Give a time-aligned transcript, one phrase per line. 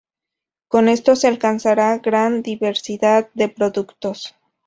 [0.67, 4.33] Con esto se alcanzará gran diversidad de productos.